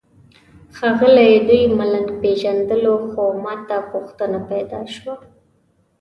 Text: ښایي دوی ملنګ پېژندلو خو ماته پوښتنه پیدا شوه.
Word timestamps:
ښایي 0.75 1.29
دوی 1.47 1.61
ملنګ 1.77 2.07
پېژندلو 2.21 2.93
خو 3.09 3.23
ماته 3.43 3.77
پوښتنه 3.91 4.39
پیدا 4.49 4.81
شوه. 4.95 5.15